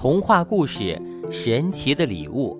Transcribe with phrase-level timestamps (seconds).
[0.00, 0.98] 童话故事
[1.30, 2.58] 《神奇的礼物》。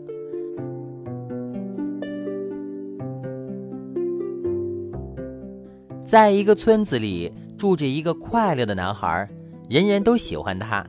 [6.04, 9.26] 在一个村子里，住着一个快乐的男孩，
[9.70, 10.86] 人人都喜欢他。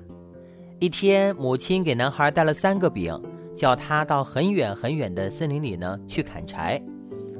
[0.79, 3.18] 一天，母亲给男孩带了三个饼，
[3.55, 6.83] 叫他到很远很远的森林里呢去砍柴。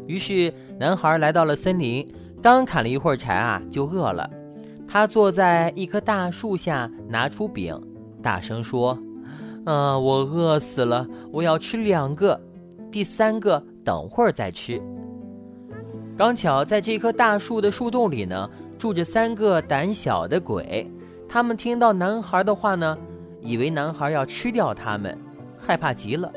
[0.08, 2.10] 于是，男孩来到了森林，
[2.42, 4.30] 刚砍了一会儿柴啊，就饿了。
[4.88, 7.78] 他坐在一棵大树下，拿出饼，
[8.24, 8.98] 大声说
[9.66, 12.40] ：“嗯，我饿死了，我要吃两个，
[12.92, 14.82] 第三个等会儿再吃。”
[16.18, 20.86] 刚巧在这棵大树的树洞里呢，住着三个胆小的鬼，
[21.28, 22.98] 他们听到男孩的话呢。
[23.44, 25.18] 以为男孩要吃掉他们，
[25.58, 26.32] 害怕极了，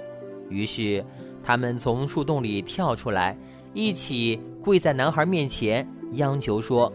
[0.49, 1.05] 于是
[1.43, 3.37] 他们从树洞里跳出来，
[3.75, 6.91] 一起跪在男孩面前，央求说：“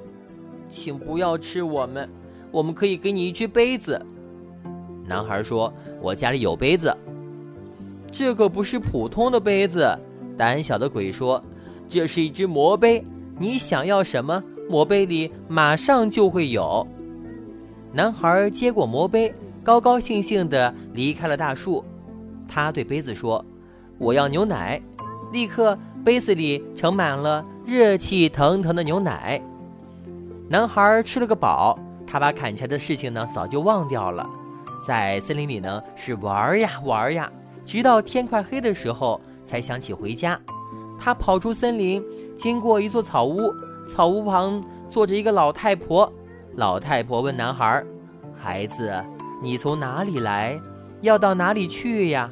[0.68, 2.10] 请不要吃我们，
[2.52, 4.04] 我们可以给你一只杯子。”
[5.10, 6.96] 男孩说：“我家里有杯子，
[8.12, 9.98] 这可不是普通的杯子。”
[10.38, 11.44] 胆小的鬼说
[11.90, 13.04] ：“这是一只魔杯，
[13.40, 16.86] 你想要什么，魔杯里马上就会有。”
[17.92, 19.34] 男孩接过魔杯。
[19.62, 21.84] 高高兴兴地离开了大树，
[22.48, 23.44] 他对杯子说
[24.00, 24.82] ：“我要牛奶。”
[25.34, 29.40] 立刻，杯子里盛满了热气腾腾的牛奶。
[30.48, 34.28] 男孩吃了个饱，他把砍柴的事情呢早就忘掉了，
[34.86, 37.32] 在森林里呢是玩呀玩呀，
[37.66, 40.40] 直到天快黑的时候才想起回家。
[41.00, 42.04] 他跑出森林，
[42.38, 43.54] 经过一座草屋，
[43.94, 46.12] 草屋旁坐着一个老太婆。
[46.56, 47.84] 老太婆问男孩
[48.38, 48.94] ：“孩子。”
[49.42, 50.60] 你从哪里来？
[51.00, 52.30] 要到哪里去呀？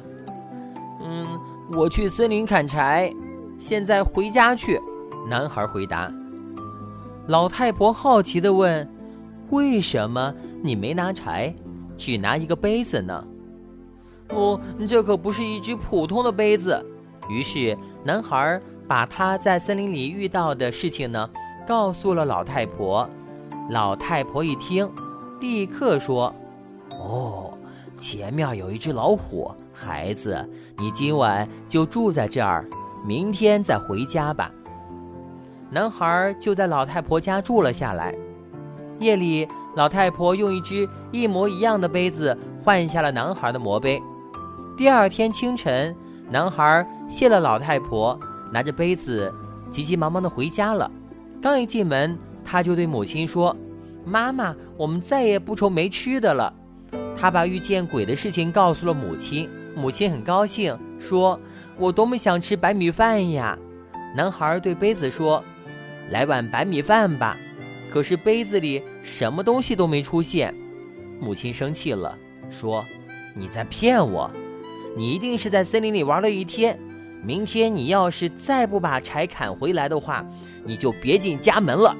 [1.02, 1.24] 嗯，
[1.72, 3.10] 我去森林砍柴，
[3.58, 4.78] 现在回家去。
[5.26, 6.12] 男孩回答。
[7.26, 8.86] 老太婆好奇地问
[9.48, 11.54] ：“为什么你没拿柴，
[11.98, 13.22] 只拿一个杯子呢？”
[14.30, 16.82] 哦，这可不是一只普通的杯子。
[17.28, 21.28] 于是，男孩把他在森林里遇到的事情呢，
[21.66, 23.08] 告诉了老太婆。
[23.70, 24.90] 老太婆一听，
[25.40, 26.34] 立刻说。
[26.90, 27.52] 哦，
[27.98, 32.64] 前面有一只老虎，孩子，你今晚就住在这儿，
[33.06, 34.50] 明天再回家吧。
[35.70, 38.14] 男孩就在老太婆家住了下来。
[39.00, 44.00] 夜里，老太婆用一只一模一样的杯子换下了男孩的魔杯。
[44.76, 45.94] 第二天清晨，
[46.30, 48.18] 男孩谢了老太婆，
[48.52, 49.32] 拿着杯子，
[49.70, 50.90] 急急忙忙地回家了。
[51.40, 53.56] 刚一进门，他就对母亲说
[54.04, 56.52] ：“妈妈，我们再也不愁没吃的了。”
[57.16, 61.38] 他把遇见鬼的事情告诉了母亲，母亲很高兴，说
[61.78, 63.56] ：“我多么想吃白米饭呀！”
[64.16, 65.42] 男孩对杯子说
[66.10, 67.36] ：“来碗白米饭吧。”
[67.92, 70.54] 可是杯子里什么东西都没出现。
[71.20, 72.16] 母亲生气了，
[72.50, 72.84] 说
[73.34, 74.30] ：“你在骗我！
[74.96, 76.78] 你一定是在森林里玩了一天。
[77.24, 80.24] 明天你要是再不把柴砍回来的话，
[80.64, 81.96] 你就别进家门了。”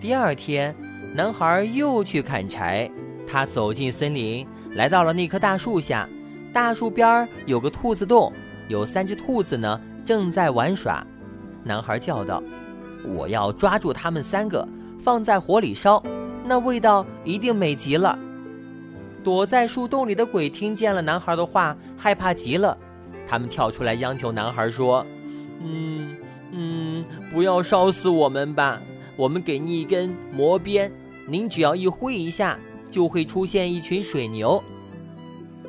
[0.00, 0.74] 第二天，
[1.14, 2.90] 男孩又去砍柴。
[3.26, 6.08] 他走进森林，来到了那棵大树下。
[6.50, 8.32] 大树边有个兔子洞，
[8.68, 11.06] 有三只兔子呢，正在玩耍。
[11.62, 12.42] 男孩叫道
[13.04, 14.66] ：“我要抓住他们三个，
[15.02, 16.02] 放在火里烧，
[16.44, 18.18] 那味道一定美极了。”
[19.24, 22.76] 躲在树洞里的鬼听见了男孩的话，害怕极了。
[23.28, 25.04] 他们跳出来央求男孩说
[25.60, 26.16] ：“嗯
[26.52, 28.80] 嗯，不要烧死我们吧！
[29.16, 30.90] 我们给你一根魔鞭，
[31.26, 32.58] 您只要一挥一下。”
[32.90, 34.64] 就会出现一群水牛。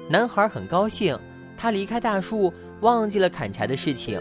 [0.09, 1.19] 男孩很高兴，
[1.57, 4.17] 他离开大树，忘记了砍柴的事情。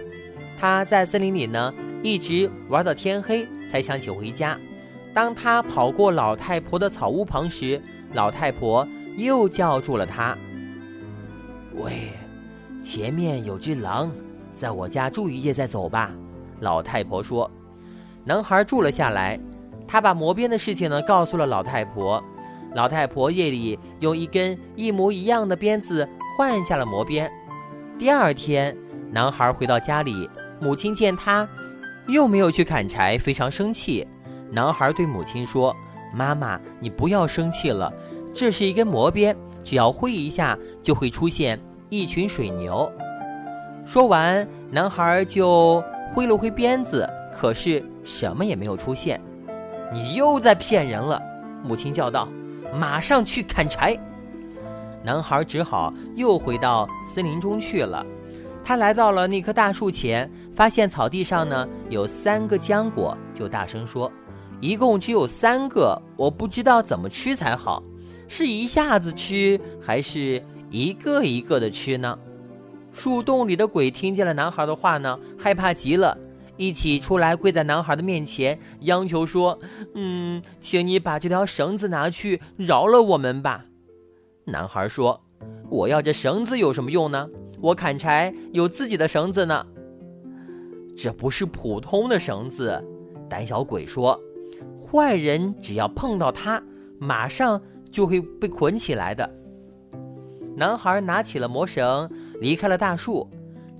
[0.58, 4.56] 他在森林里呢，一直玩到天黑，才想起回家。
[5.12, 7.80] 当他跑过老太婆的草屋旁时，
[8.12, 8.86] 老太婆
[9.16, 10.36] 又叫住了他
[11.74, 12.12] ：“喂，
[12.84, 14.12] 前面有只狼，
[14.54, 16.12] 在我家住一夜再走吧。”
[16.60, 17.50] 老太婆说。
[18.24, 19.40] 男孩住了下来，
[19.86, 22.22] 他把磨鞭的事情呢，告诉了老太婆。
[22.74, 26.06] 老太婆夜里用一根一模一样的鞭子
[26.36, 27.30] 换下了磨鞭。
[27.98, 28.76] 第二天，
[29.10, 30.28] 男孩回到家里，
[30.60, 31.48] 母亲见他
[32.08, 34.06] 又没有去砍柴，非常生气。
[34.50, 35.74] 男孩对母亲说
[36.12, 37.92] ：“妈妈，你不要生气了，
[38.34, 41.60] 这是一根魔鞭，只要挥一下，就会出现
[41.90, 42.90] 一群水牛。”
[43.86, 45.82] 说完，男孩就
[46.14, 49.20] 挥了挥鞭子，可是什么也没有出现。
[49.92, 51.22] 你又在骗人了，
[51.62, 52.28] 母亲叫道。
[52.74, 53.98] 马上去砍柴。
[55.02, 58.04] 男孩只好又回到森林中去了。
[58.68, 64.12] 他来到了那棵大树前，发现草地上呢有三个浆果，就大声说
[64.60, 67.82] ：“一共只有三个，我不知道怎么吃才好。”
[68.28, 72.18] 是一下子吃，还是一个一个的吃呢？
[72.92, 76.14] 树洞里的鬼听见了男孩的话呢，害怕极了，
[76.58, 79.58] 一起出来跪在男孩的面前，央求说
[79.96, 83.64] ：“嗯，请你把这条绳子拿去，饶了我们吧。”
[84.44, 85.18] 男孩说
[85.70, 87.26] ：“我要这绳子有什么用呢？
[87.60, 89.66] 我砍柴有自己的绳子呢。”
[90.96, 92.82] 这不是普通的绳子，
[93.28, 94.18] 胆小鬼说
[94.80, 96.62] ：“坏人只要碰到它，
[96.98, 97.60] 马上
[97.90, 99.28] 就会被捆起来的。”
[100.56, 102.08] 男孩拿起了魔绳。
[102.40, 103.28] 离开了大树，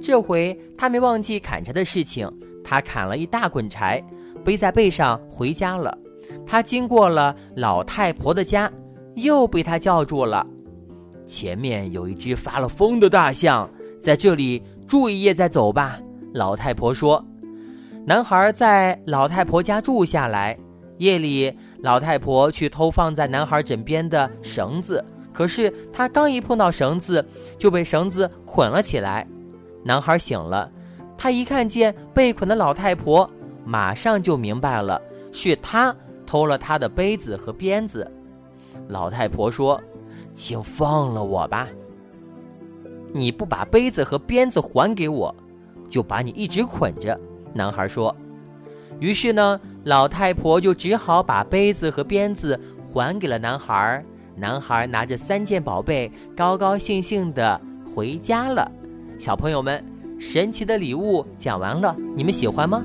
[0.00, 2.28] 这回他没忘记砍柴的事情。
[2.64, 4.02] 他砍了一大捆柴，
[4.44, 5.96] 背在背上回家了。
[6.44, 8.68] 他经过了老太婆的家，
[9.14, 10.44] 又被他叫住了。
[11.28, 13.70] 前面有一只发了疯的大象，
[14.00, 16.00] 在这里住一夜再走吧。
[16.34, 17.24] 老太婆说。
[18.06, 20.58] 男孩在老太婆家住下来。
[20.96, 25.04] 夜里，老太婆去偷放在男孩枕边的绳子。
[25.30, 27.24] 可是他刚一碰到绳子，
[27.58, 29.26] 就被绳子捆了起来。
[29.84, 30.68] 男孩醒了，
[31.18, 33.30] 他一看见被捆的老太婆，
[33.64, 35.00] 马上就明白了，
[35.30, 35.94] 是他
[36.26, 38.10] 偷了他的杯子和鞭子。
[38.88, 39.80] 老太婆说
[40.38, 41.68] ：“请放了我吧。
[43.12, 45.34] 你不把杯子和鞭子还给我，
[45.90, 47.18] 就把你一直捆着。”
[47.52, 48.14] 男孩说。
[49.00, 54.04] 于是呢，老太婆就只好把杯子和鞭子还给了男孩。
[54.36, 57.60] 男孩拿着三件宝贝，高高兴兴的
[57.92, 58.70] 回家了。
[59.18, 59.84] 小朋友们，
[60.20, 62.84] 神奇的礼物讲完了，你们喜欢吗？